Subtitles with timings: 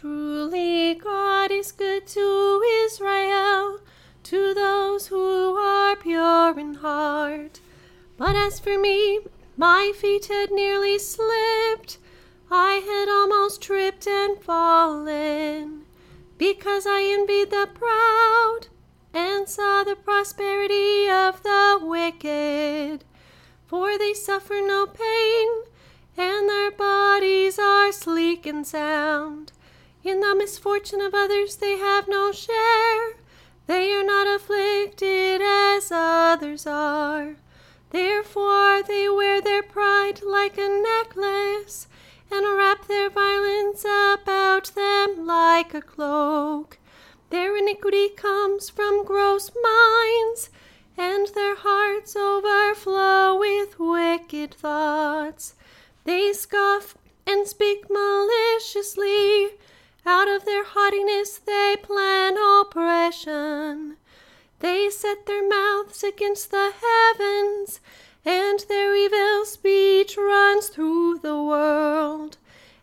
[0.00, 3.80] Truly, God is good to Israel,
[4.22, 7.60] to those who are pure in heart.
[8.16, 9.20] But as for me,
[9.58, 11.98] my feet had nearly slipped.
[12.50, 15.84] I had almost tripped and fallen,
[16.38, 18.68] because I envied the proud
[19.12, 23.04] and saw the prosperity of the wicked.
[23.66, 25.48] For they suffer no pain,
[26.16, 29.52] and their bodies are sleek and sound.
[30.02, 33.16] In the misfortune of others they have no share.
[33.66, 37.36] They are not afflicted as others are.
[37.90, 41.86] Therefore they wear their pride like a necklace,
[42.30, 46.78] and wrap their violence about them like a cloak.
[47.28, 50.48] Their iniquity comes from gross minds,
[50.96, 55.54] and their hearts overflow with wicked thoughts.
[56.04, 59.19] They scoff and speak maliciously.
[60.12, 63.96] Out of their haughtiness they plan oppression.
[64.58, 67.78] They set their mouths against the heavens,
[68.24, 72.38] and their evil speech runs through the world.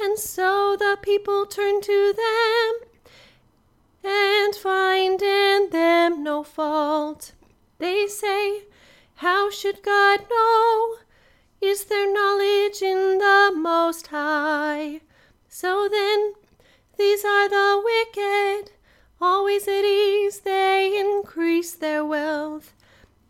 [0.00, 2.88] And so the people turn to them
[4.02, 7.32] and find in them no fault.
[7.76, 8.62] They say,
[9.16, 10.96] How should God know?
[11.60, 15.02] Is there knowledge in the Most High?
[15.50, 16.32] So then,
[17.00, 18.72] these are the wicked,
[19.22, 22.74] always at ease, they increase their wealth.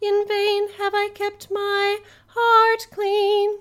[0.01, 3.59] In vain have I kept my heart clean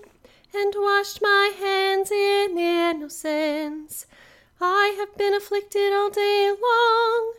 [0.52, 4.08] and washed my hands in innocence.
[4.60, 7.34] I have been afflicted all day long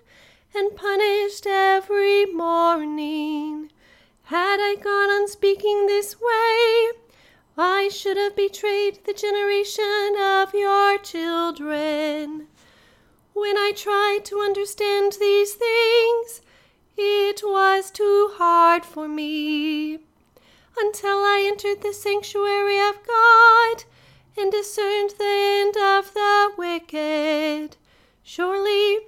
[0.54, 3.72] and punished every morning.
[4.26, 6.90] Had I gone on speaking this way,
[7.58, 12.46] I should have betrayed the generation of your children.
[13.32, 16.40] When I tried to understand these things,
[16.96, 20.00] it was too hard for me.
[20.78, 23.84] Until I entered the sanctuary of God
[24.36, 27.76] and discerned the end of the wicked.
[28.22, 29.00] Surely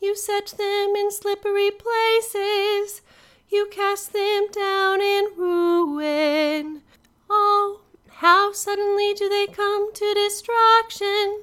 [0.00, 3.02] you set them in slippery places,
[3.48, 6.82] you cast them down in ruin.
[7.28, 11.42] Oh, how suddenly do they come to destruction,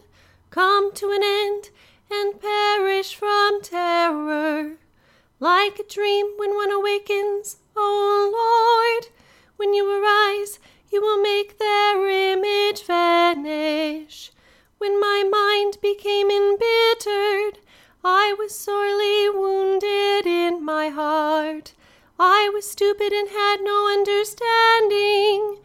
[0.50, 1.70] come to an end
[2.10, 4.78] and perish from terror.
[5.40, 9.12] Like a dream when one awakens, O Lord,
[9.58, 10.60] when you arise,
[10.92, 14.32] you will make their image vanish.
[14.78, 17.60] When my mind became embittered,
[18.04, 21.74] I was sorely wounded in my heart.
[22.20, 25.58] I was stupid and had no understanding.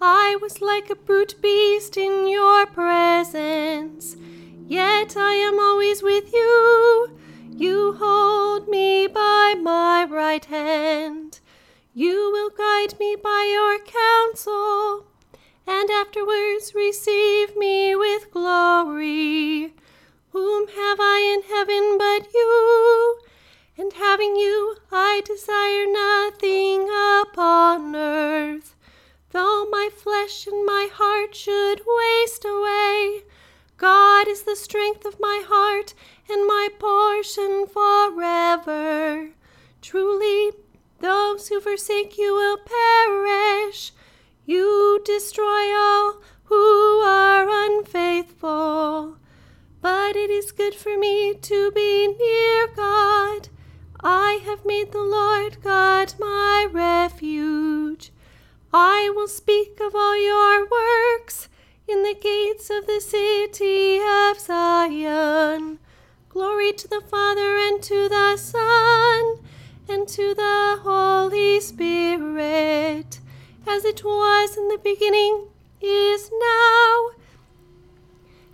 [0.00, 4.16] I was like a brute beast in your presence.
[4.70, 7.18] Yet I am always with you.
[7.50, 11.40] You hold me by my right hand.
[11.92, 15.08] You will guide me by your counsel,
[15.66, 19.74] and afterwards receive me with glory.
[20.30, 23.18] Whom have I in heaven but you?
[23.76, 26.88] And having you, I desire nothing
[27.24, 28.76] upon earth.
[29.32, 32.69] Though my flesh and my heart should waste away,
[33.80, 35.94] God is the strength of my heart
[36.28, 39.30] and my portion forever.
[39.80, 40.50] Truly,
[40.98, 43.92] those who forsake you will perish.
[44.44, 49.16] You destroy all who are unfaithful.
[49.80, 53.48] But it is good for me to be near God.
[54.02, 58.12] I have made the Lord God my refuge.
[58.74, 61.09] I will speak of all your works
[61.90, 65.80] in the gates of the city of Zion.
[66.28, 69.38] Glory to the Father and to the Son
[69.88, 73.18] and to the Holy Spirit,
[73.66, 75.48] as it was in the beginning,
[75.80, 77.10] is now,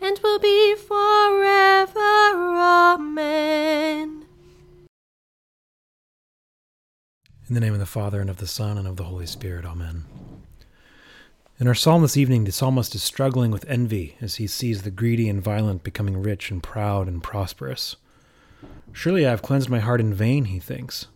[0.01, 2.00] and will be forever.
[2.00, 4.25] Amen.
[7.49, 9.67] In the name of the Father, and of the Son, and of the Holy Spirit.
[9.67, 10.05] Amen.
[11.58, 14.91] In our psalm this evening, the psalmist is struggling with envy as he sees the
[14.91, 17.97] greedy and violent becoming rich and proud and prosperous.
[18.93, 21.06] Surely I have cleansed my heart in vain, he thinks.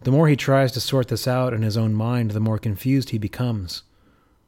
[0.00, 3.10] The more he tries to sort this out in his own mind, the more confused
[3.10, 3.82] he becomes.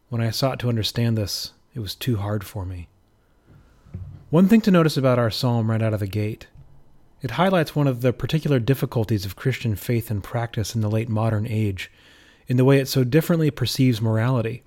[0.08, 2.88] When I sought to understand this, it was too hard for me.
[4.30, 6.46] One thing to notice about our psalm right out of the gate
[7.20, 11.10] it highlights one of the particular difficulties of Christian faith and practice in the late
[11.10, 11.90] modern age,
[12.46, 14.62] in the way it so differently perceives morality.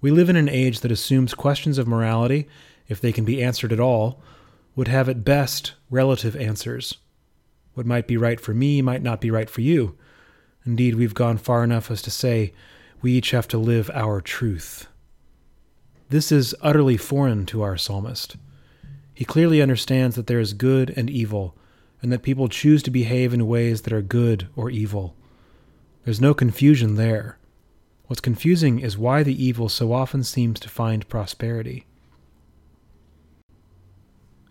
[0.00, 2.48] We live in an age that assumes questions of morality,
[2.88, 4.22] if they can be answered at all,
[4.74, 6.96] would have at best relative answers.
[7.74, 9.96] What might be right for me might not be right for you.
[10.64, 12.52] Indeed, we've gone far enough as to say
[13.02, 14.86] we each have to live our truth.
[16.08, 18.36] This is utterly foreign to our psalmist.
[19.14, 21.56] He clearly understands that there is good and evil,
[22.02, 25.14] and that people choose to behave in ways that are good or evil.
[26.04, 27.38] There's no confusion there.
[28.10, 31.86] What's confusing is why the evil so often seems to find prosperity.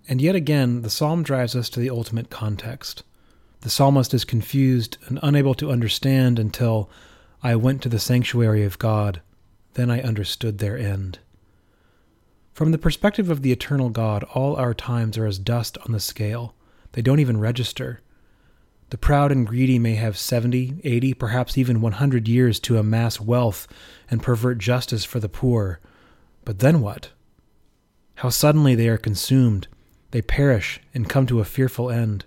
[0.08, 3.04] And yet again, the psalm drives us to the ultimate context.
[3.60, 6.90] The psalmist is confused and unable to understand until
[7.44, 9.20] I went to the sanctuary of God,
[9.74, 11.20] then I understood their end.
[12.54, 16.00] From the perspective of the eternal God, all our times are as dust on the
[16.00, 16.56] scale.
[16.94, 18.00] They don't even register.
[18.90, 23.68] The proud and greedy may have 70, 80, perhaps even 100 years to amass wealth
[24.10, 25.80] and pervert justice for the poor.
[26.44, 27.12] But then what?
[28.16, 29.68] How suddenly they are consumed.
[30.12, 32.26] They perish and come to a fearful end.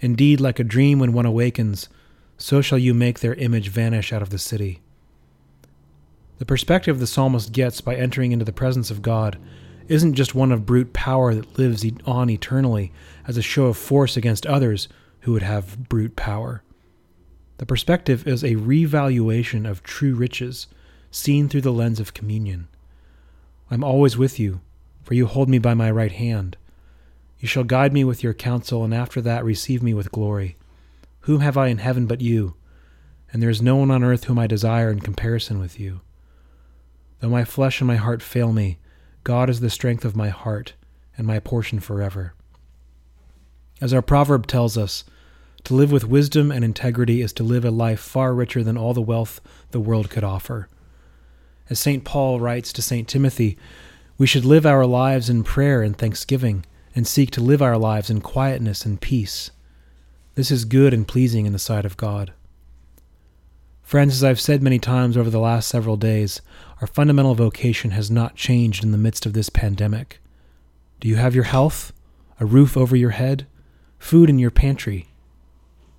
[0.00, 1.88] Indeed, like a dream when one awakens,
[2.38, 4.80] so shall you make their image vanish out of the city.
[6.38, 9.38] The perspective the psalmist gets by entering into the presence of God
[9.88, 12.92] isn't just one of brute power that lives on eternally
[13.28, 14.88] as a show of force against others
[15.22, 16.62] who would have brute power.
[17.58, 20.66] The perspective is a revaluation of true riches,
[21.10, 22.68] seen through the lens of communion.
[23.70, 24.60] I'm always with you,
[25.02, 26.56] for you hold me by my right hand.
[27.38, 30.56] You shall guide me with your counsel, and after that receive me with glory.
[31.20, 32.54] Whom have I in heaven but you?
[33.32, 36.00] And there is no one on earth whom I desire in comparison with you.
[37.20, 38.78] Though my flesh and my heart fail me,
[39.24, 40.74] God is the strength of my heart
[41.16, 42.34] and my portion forever.
[43.82, 45.02] As our proverb tells us,
[45.64, 48.94] to live with wisdom and integrity is to live a life far richer than all
[48.94, 49.40] the wealth
[49.72, 50.68] the world could offer.
[51.68, 52.04] As St.
[52.04, 53.08] Paul writes to St.
[53.08, 53.58] Timothy,
[54.18, 56.64] we should live our lives in prayer and thanksgiving
[56.94, 59.50] and seek to live our lives in quietness and peace.
[60.36, 62.32] This is good and pleasing in the sight of God.
[63.82, 66.40] Friends, as I've said many times over the last several days,
[66.80, 70.20] our fundamental vocation has not changed in the midst of this pandemic.
[71.00, 71.92] Do you have your health,
[72.38, 73.48] a roof over your head,
[74.02, 75.06] food in your pantry?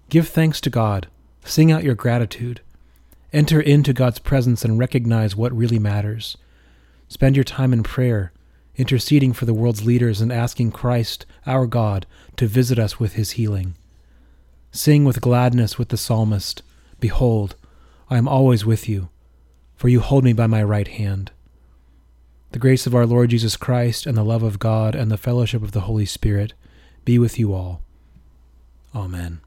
[0.09, 1.07] Give thanks to God,
[1.43, 2.61] sing out your gratitude,
[3.31, 6.37] enter into God's presence and recognize what really matters.
[7.07, 8.31] Spend your time in prayer
[8.75, 12.05] interceding for the world's leaders and asking Christ, our God,
[12.37, 13.75] to visit us with his healing.
[14.71, 16.61] Sing with gladness with the psalmist
[16.99, 17.55] Behold,
[18.09, 19.09] I am always with you,
[19.75, 21.31] for you hold me by my right hand.
[22.51, 25.63] The grace of our Lord Jesus Christ, and the love of God, and the fellowship
[25.63, 26.53] of the Holy Spirit
[27.05, 27.81] be with you all.
[28.95, 29.41] Amen.